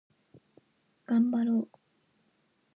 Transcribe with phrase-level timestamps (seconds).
[1.05, 1.79] がんばろう